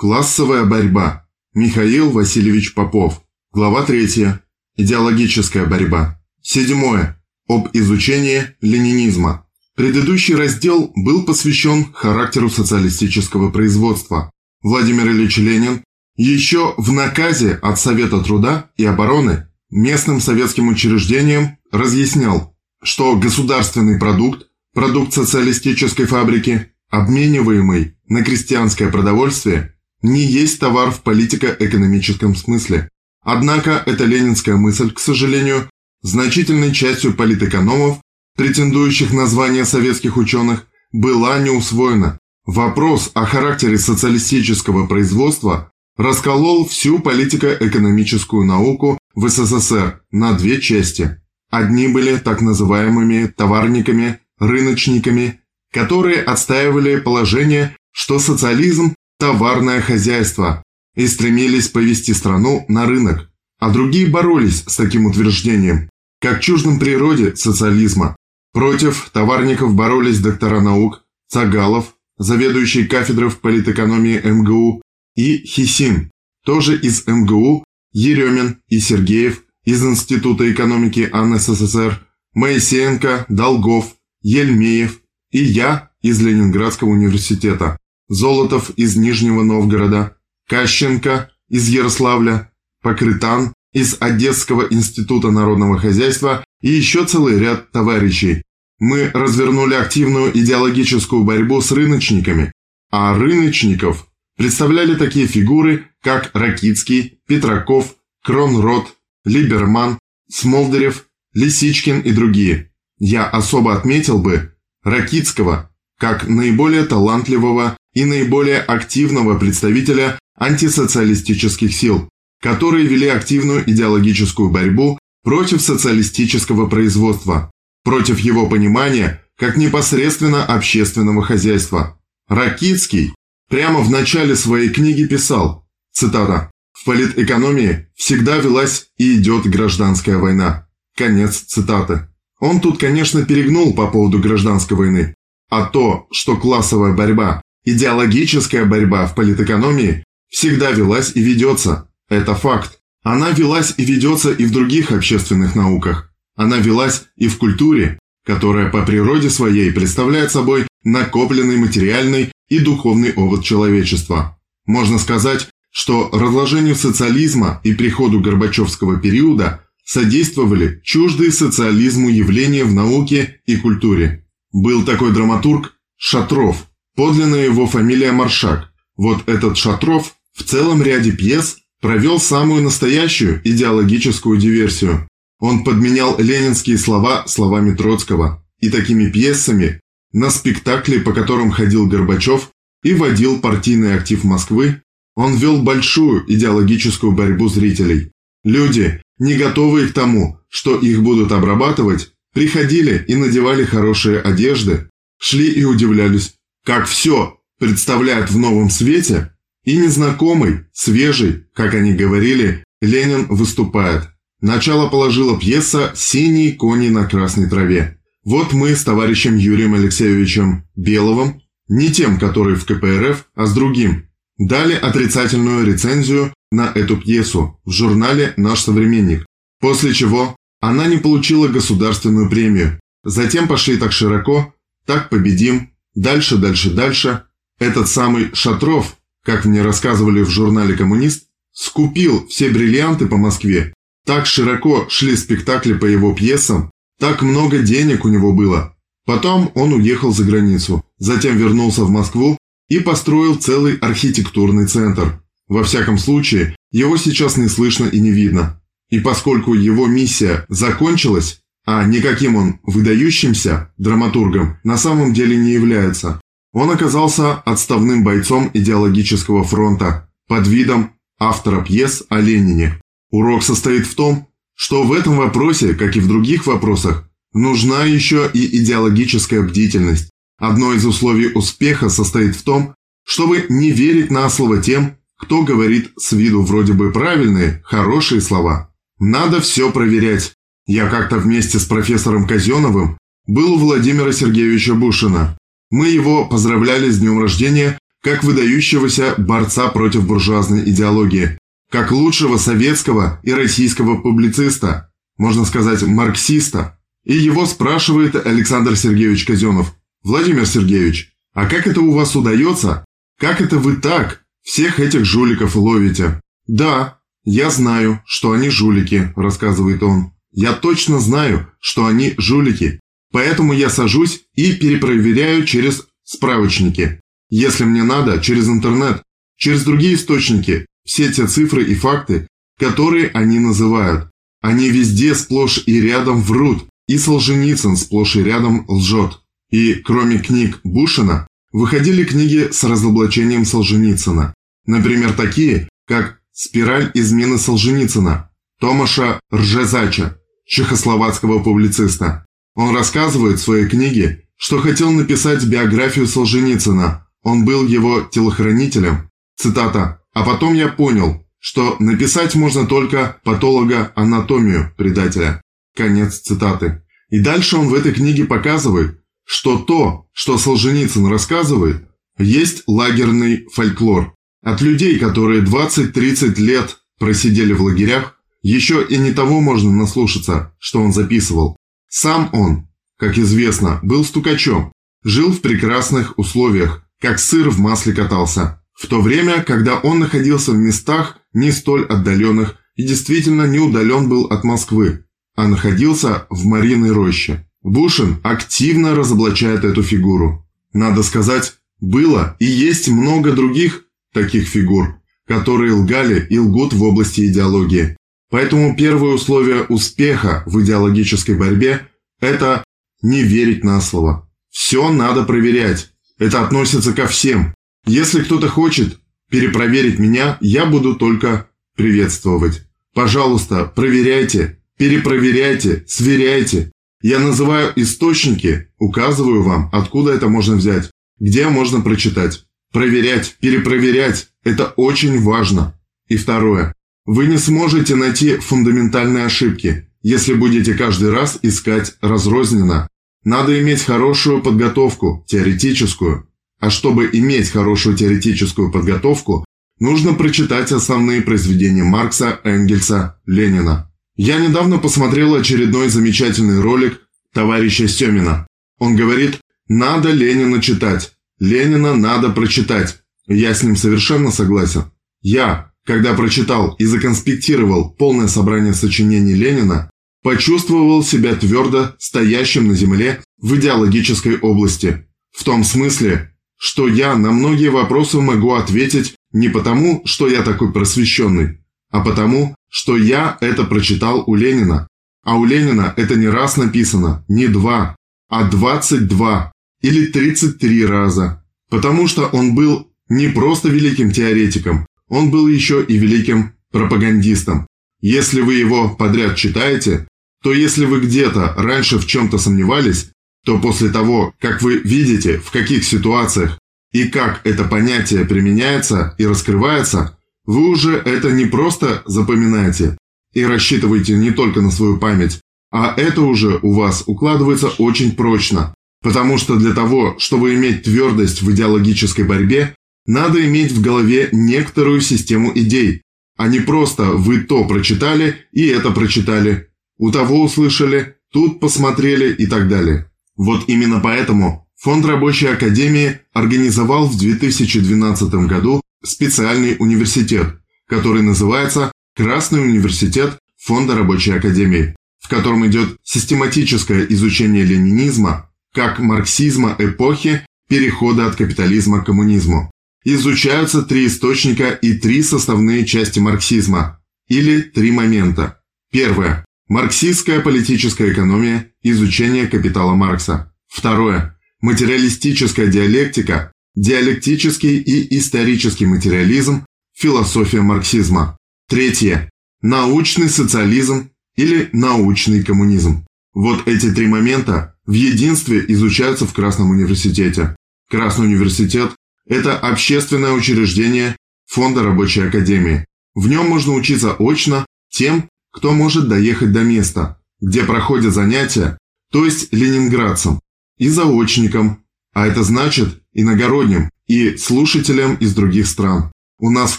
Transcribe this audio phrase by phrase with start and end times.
[0.00, 1.26] Классовая борьба.
[1.54, 3.20] Михаил Васильевич Попов.
[3.52, 4.28] Глава 3.
[4.76, 6.22] Идеологическая борьба.
[6.40, 7.20] Седьмое.
[7.48, 9.48] Об изучении ленинизма.
[9.74, 14.30] Предыдущий раздел был посвящен характеру социалистического производства.
[14.62, 15.82] Владимир Ильич Ленин
[16.14, 24.46] еще в наказе от Совета труда и обороны местным советским учреждениям разъяснял, что государственный продукт,
[24.74, 32.88] продукт социалистической фабрики, обмениваемый на крестьянское продовольствие, не есть товар в политико-экономическом смысле.
[33.22, 35.68] Однако эта ленинская мысль, к сожалению,
[36.02, 37.98] значительной частью политэкономов,
[38.36, 42.18] претендующих на звание советских ученых, была не усвоена.
[42.46, 51.20] Вопрос о характере социалистического производства расколол всю политико-экономическую науку в СССР на две части.
[51.50, 55.40] Одни были так называемыми товарниками, рыночниками,
[55.72, 60.62] которые отстаивали положение, что социализм– товарное хозяйство,
[60.94, 65.88] и стремились повести страну на рынок, а другие боролись с таким утверждением,
[66.20, 68.16] как чуждым природе социализма.
[68.52, 74.82] Против товарников боролись доктора наук, Цагалов, заведующий кафедрой в политэкономии МГУ,
[75.14, 76.10] и Хисин,
[76.44, 85.42] тоже из МГУ, Еремин и Сергеев из Института экономики АН СССР, Моисеенко, Долгов, Ельмеев и
[85.42, 87.76] я из Ленинградского университета,
[88.08, 90.16] Золотов из Нижнего Новгорода,
[90.48, 92.50] Кащенко из Ярославля,
[92.82, 98.42] Покрытан из Одесского института народного хозяйства и еще целый ряд товарищей.
[98.78, 102.52] Мы развернули активную идеологическую борьбу с рыночниками,
[102.90, 109.98] а рыночников представляли такие фигуры, как Ракицкий, Петраков, Кронрод, Либерман,
[110.30, 112.72] Смолдырев, Лисичкин и другие.
[112.98, 122.08] Я особо отметил бы Ракицкого как наиболее талантливого и наиболее активного представителя антисоциалистических сил,
[122.40, 127.50] которые вели активную идеологическую борьбу против социалистического производства,
[127.82, 131.98] против его понимания как непосредственно общественного хозяйства.
[132.28, 133.14] Ракицкий
[133.50, 140.68] прямо в начале своей книги писал, цитата, «В политэкономии всегда велась и идет гражданская война».
[140.96, 142.08] Конец цитаты.
[142.38, 145.14] Он тут, конечно, перегнул по поводу гражданской войны.
[145.50, 147.42] А то, что классовая борьба,
[147.72, 152.78] идеологическая борьба в политэкономии всегда велась и ведется, это факт.
[153.02, 156.12] Она велась и ведется и в других общественных науках.
[156.36, 163.12] Она велась и в культуре, которая по природе своей представляет собой накопленный материальный и духовный
[163.12, 164.38] опыт человечества.
[164.66, 173.40] Можно сказать, что разложению социализма и приходу Горбачевского периода содействовали чуждые социализму явления в науке
[173.46, 174.26] и культуре.
[174.52, 176.67] Был такой драматург Шатров,
[176.98, 178.72] подлинная его фамилия Маршак.
[178.96, 185.08] Вот этот Шатров в целом ряде пьес провел самую настоящую идеологическую диверсию.
[185.38, 189.80] Он подменял ленинские слова словами Троцкого и такими пьесами
[190.12, 192.50] на спектакле, по которым ходил Горбачев
[192.82, 194.82] и водил партийный актив Москвы,
[195.14, 198.10] он вел большую идеологическую борьбу зрителей.
[198.42, 205.48] Люди, не готовые к тому, что их будут обрабатывать, приходили и надевали хорошие одежды, шли
[205.48, 206.34] и удивлялись,
[206.68, 209.32] как все представляют в новом свете,
[209.64, 214.10] и незнакомый, свежий, как они говорили, Ленин выступает.
[214.42, 217.98] Начало положила пьеса «Синие кони на красной траве».
[218.22, 224.10] Вот мы с товарищем Юрием Алексеевичем Беловым, не тем, который в КПРФ, а с другим,
[224.36, 229.24] дали отрицательную рецензию на эту пьесу в журнале «Наш современник»,
[229.58, 232.78] после чего она не получила государственную премию.
[233.04, 234.54] Затем пошли так широко,
[234.84, 235.70] так победим,
[236.02, 237.24] дальше, дальше, дальше.
[237.58, 243.74] Этот самый Шатров, как мне рассказывали в журнале «Коммунист», скупил все бриллианты по Москве.
[244.06, 248.76] Так широко шли спектакли по его пьесам, так много денег у него было.
[249.04, 252.36] Потом он уехал за границу, затем вернулся в Москву
[252.68, 255.22] и построил целый архитектурный центр.
[255.46, 258.60] Во всяком случае, его сейчас не слышно и не видно.
[258.90, 266.18] И поскольку его миссия закончилась, а никаким он выдающимся драматургом на самом деле не является,
[266.54, 272.80] он оказался отставным бойцом идеологического фронта под видом автора пьес о Ленине.
[273.10, 278.30] Урок состоит в том, что в этом вопросе, как и в других вопросах, нужна еще
[278.32, 280.08] и идеологическая бдительность.
[280.38, 282.74] Одно из условий успеха состоит в том,
[283.04, 288.72] чтобы не верить на слово тем, кто говорит с виду вроде бы правильные, хорошие слова.
[288.98, 290.32] Надо все проверять.
[290.68, 295.38] Я как-то вместе с профессором Казеновым был у Владимира Сергеевича Бушина.
[295.70, 301.38] Мы его поздравляли с днем рождения, как выдающегося борца против буржуазной идеологии,
[301.72, 306.78] как лучшего советского и российского публициста, можно сказать, марксиста.
[307.02, 309.74] И его спрашивает Александр Сергеевич Казенов.
[310.04, 312.84] «Владимир Сергеевич, а как это у вас удается?
[313.18, 319.82] Как это вы так всех этих жуликов ловите?» «Да, я знаю, что они жулики»,– рассказывает
[319.82, 320.12] он.
[320.40, 322.78] «Я точно знаю, что они жулики,
[323.10, 327.00] поэтому я сажусь и перепроверяю через справочники.
[327.28, 329.02] Если мне надо, через интернет,
[329.36, 334.12] через другие источники, все те цифры и факты, которые они называют.
[334.40, 339.18] Они везде сплошь и рядом врут, и Солженицын сплошь и рядом лжет.
[339.50, 344.34] И, кроме книг Бушина, выходили книги с разоблачением Солженицына.
[344.66, 348.30] Например, такие, как «Спираль измены Солженицына»
[348.60, 350.17] Томаша Ржезача,
[350.48, 352.26] чехословацкого публициста.
[352.54, 359.10] Он рассказывает в своей книге, что хотел написать биографию Солженицына, он был его телохранителем.
[359.36, 360.00] Цитата.
[360.14, 365.42] «А потом я понял, что написать можно только патолога-анатомию предателя».
[365.76, 366.82] Конец цитаты.
[367.10, 371.86] И дальше он в этой книге показывает, что то, что Солженицын рассказывает,
[372.18, 374.14] есть лагерный фольклор.
[374.42, 380.80] От людей, которые 20-30 лет просидели в лагерях, еще и не того можно наслушаться, что
[380.80, 381.56] он записывал.
[381.88, 382.68] Сам он,
[382.98, 388.62] как известно, был стукачом, жил в прекрасных условиях, как сыр в масле катался.
[388.74, 394.08] В то время, когда он находился в местах не столь отдаленных и действительно не удален
[394.08, 395.04] был от Москвы,
[395.34, 397.44] а находился в Мариной роще.
[397.62, 400.46] Бушин активно разоблачает эту фигуру.
[400.72, 407.26] Надо сказать, было и есть много других таких фигур, которые лгали и лгут в области
[407.26, 407.96] идеологии.
[408.30, 411.88] Поэтому первое условие успеха в идеологической борьбе–
[412.20, 412.64] это
[413.02, 414.28] не верить на слово.
[414.50, 417.54] Все надо проверять, это относится ко всем.
[417.86, 418.98] Если кто-то хочет
[419.30, 422.64] перепроверить меня, я буду только приветствовать.
[422.94, 426.72] Пожалуйста, проверяйте, перепроверяйте, сверяйте.
[427.00, 432.44] Я называю источники, указываю вам, откуда это можно взять, где можно прочитать.
[432.72, 435.78] Проверять, перепроверять– это очень важно.
[436.08, 436.74] И второе.
[437.08, 442.86] Вы не сможете найти фундаментальные ошибки, если будете каждый раз искать разрозненно,
[443.24, 446.28] надо иметь хорошую подготовку, теоретическую.
[446.60, 449.46] А чтобы иметь хорошую теоретическую подготовку,
[449.80, 453.90] нужно прочитать основные произведения Маркса, Энгельса, Ленина.
[454.16, 457.00] Я недавно посмотрел очередной замечательный ролик
[457.32, 458.46] товарища Семина.
[458.78, 462.98] Он говорит, надо Ленина читать, Ленина надо прочитать.
[463.26, 464.92] Я с ним совершенно согласен.
[465.22, 469.90] Я, когда прочитал и законспектировал полное собрание сочинений Ленина,
[470.22, 475.06] почувствовал себя твердо стоящим на земле в идеологической области.
[475.34, 480.74] В том смысле, что я на многие вопросы могу ответить не потому, что я такой
[480.74, 484.88] просвещенный, а потому, что я это прочитал у Ленина.
[485.24, 487.96] А у Ленина это не раз написано, не два,
[488.28, 491.42] а 22 или 33 раза.
[491.70, 497.66] Потому что он был не просто великим теоретиком, он был еще и великим пропагандистом.
[498.00, 500.06] Если вы его подряд читаете,
[500.42, 503.10] то если вы где-то раньше в чем-то сомневались,
[503.44, 506.58] то после того, как вы видите, в каких ситуациях
[506.92, 512.96] и как это понятие применяется и раскрывается, вы уже это не просто запоминаете
[513.34, 518.74] и рассчитываете не только на свою память, а это уже у вас укладывается очень прочно.
[519.02, 522.74] Потому что для того, чтобы иметь твердость в идеологической борьбе,
[523.08, 526.02] надо иметь в голове некоторую систему идей,
[526.36, 532.46] а не просто вы то прочитали и это прочитали, у того услышали, тут посмотрели и
[532.46, 533.10] так далее.
[533.34, 542.62] Вот именно поэтому Фонд Рабочей Академии организовал в 2012 году специальный университет, который называется Красный
[542.62, 551.36] университет Фонда Рабочей Академии, в котором идет систематическое изучение ленинизма как марксизма эпохи перехода от
[551.36, 552.70] капитализма к коммунизму.
[553.10, 558.60] Изучаются три источника и три составные части марксизма, или три момента.
[558.92, 559.46] Первое.
[559.66, 563.50] Марксистская политическая экономия, изучение капитала Маркса.
[563.66, 564.38] Второе.
[564.60, 571.38] Материалистическая диалектика, диалектический и исторический материализм, философия марксизма.
[571.66, 572.28] Третье.
[572.60, 576.04] Научный социализм или научный коммунизм.
[576.34, 580.56] Вот эти три момента в единстве изучаются в Красном университете.
[580.90, 581.92] Красный университет
[582.28, 584.16] это общественное учреждение
[584.46, 585.84] Фонда рабочей академии.
[586.14, 591.78] В нем можно учиться очно тем, кто может доехать до места, где проходят занятия,
[592.10, 593.40] то есть ленинградцам,
[593.76, 599.12] и заочникам, а это значит иногородним и слушателям из других стран.
[599.38, 599.78] У нас в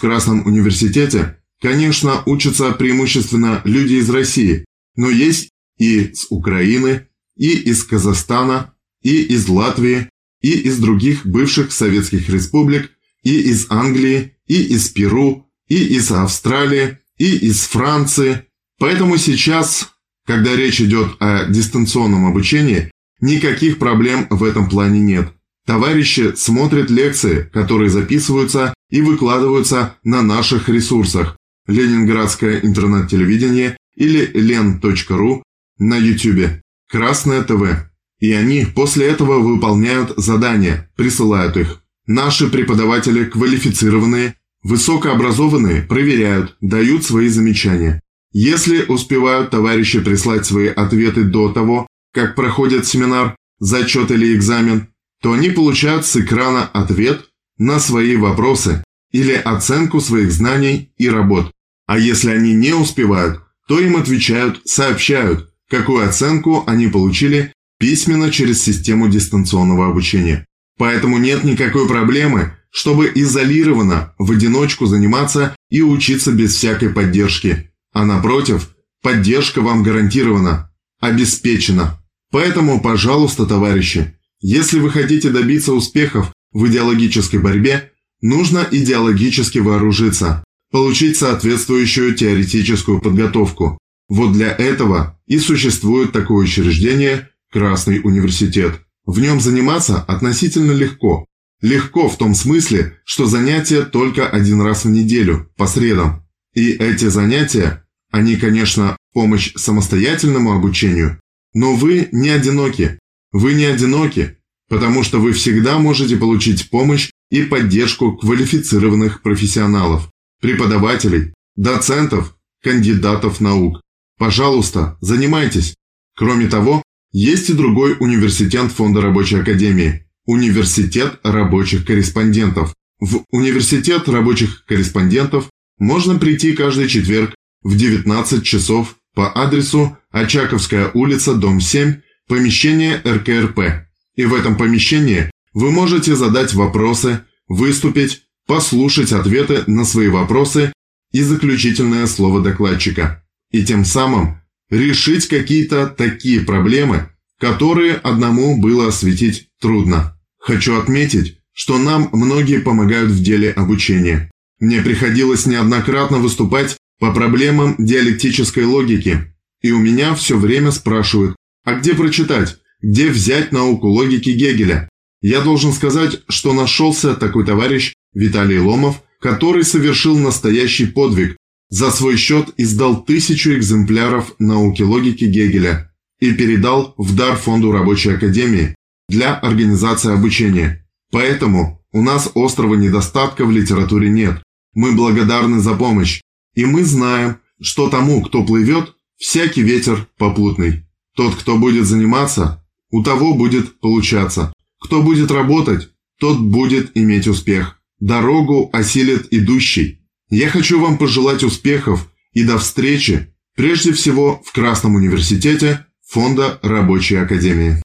[0.00, 4.64] Красном университете, конечно, учатся преимущественно люди из России,
[4.96, 10.08] но есть и с Украины, и из Казахстана, и из Латвии,
[10.40, 12.90] и из других бывших советских республик,
[13.22, 18.46] и из Англии, и из Перу, и из Австралии, и из Франции.
[18.78, 19.90] Поэтому сейчас,
[20.26, 25.28] когда речь идет о дистанционном обучении, никаких проблем в этом плане нет.
[25.66, 35.42] Товарищи смотрят лекции, которые записываются и выкладываются на наших ресурсах Ленинградское интернет-телевидение или len.ru
[35.78, 37.89] на YouTube, Красное ТВ.
[38.20, 41.82] И они после этого выполняют задания, присылают их.
[42.06, 48.00] Наши преподаватели квалифицированные, высокообразованные, проверяют, дают свои замечания.
[48.32, 54.88] Если успевают товарищи прислать свои ответы до того, как проходит семинар, зачет или экзамен,
[55.22, 57.26] то они получают с экрана ответ
[57.58, 61.50] на свои вопросы или оценку своих знаний и работ.
[61.86, 68.62] А если они не успевают, то им отвечают, сообщают, какую оценку они получили письменно через
[68.62, 70.46] систему дистанционного обучения.
[70.78, 77.70] Поэтому нет никакой проблемы, чтобы изолированно, в одиночку заниматься и учиться без всякой поддержки.
[77.92, 78.70] А напротив,
[79.02, 80.70] поддержка вам гарантирована,
[81.00, 81.98] обеспечена.
[82.30, 91.16] Поэтому, пожалуйста, товарищи, если вы хотите добиться успехов в идеологической борьбе, нужно идеологически вооружиться, получить
[91.16, 93.78] соответствующую теоретическую подготовку.
[94.08, 98.80] Вот для этого и существует такое учреждение Красный университет.
[99.04, 101.26] В нем заниматься относительно легко.
[101.60, 106.24] Легко в том смысле, что занятия только один раз в неделю, по средам.
[106.54, 111.20] И эти занятия, они, конечно, помощь самостоятельному обучению,
[111.52, 112.98] но вы не одиноки,
[113.32, 114.38] вы не одиноки,
[114.68, 120.08] потому что вы всегда можете получить помощь и поддержку квалифицированных профессионалов,
[120.40, 123.80] преподавателей, доцентов, кандидатов наук.
[124.18, 125.74] Пожалуйста, занимайтесь.
[126.16, 132.74] Кроме того, есть и другой университет Фонда рабочей академии– Университет рабочих корреспондентов.
[133.00, 141.34] В Университет рабочих корреспондентов можно прийти каждый четверг в 19 часов по адресу Очаковская улица,
[141.34, 143.88] дом 7, помещение РКРП.
[144.14, 150.72] И в этом помещении вы можете задать вопросы, выступить, послушать ответы на свои вопросы
[151.12, 153.24] и заключительное слово докладчика.
[153.50, 154.39] И тем самым
[154.70, 160.16] решить какие-то такие проблемы, которые одному было осветить трудно.
[160.38, 164.30] Хочу отметить, что нам многие помогают в деле обучения.
[164.58, 171.74] Мне приходилось неоднократно выступать по проблемам диалектической логики, и у меня все время спрашивают, а
[171.74, 174.88] где прочитать, где взять науку логики Гегеля?
[175.20, 181.36] Я должен сказать, что нашелся такой товарищ Виталий Ломов, который совершил настоящий подвиг.
[181.70, 188.10] За свой счет издал тысячу экземпляров науки логики Гегеля и передал в дар Фонду рабочей
[188.10, 188.74] академии
[189.08, 190.86] для организации обучения.
[191.12, 194.42] Поэтому у нас острого недостатка в литературе нет.
[194.74, 196.20] Мы благодарны за помощь.
[196.54, 200.86] И мы знаем, что тому, кто плывет, всякий ветер попутный.
[201.16, 204.52] Тот, кто будет заниматься, у того будет получаться.
[204.80, 207.80] Кто будет работать, тот будет иметь успех.
[208.00, 209.99] Дорогу осилит идущий.
[210.30, 217.16] Я хочу вам пожелать успехов и до встречи, прежде всего в Красном университете Фонда Рабочей
[217.16, 217.82] Академии.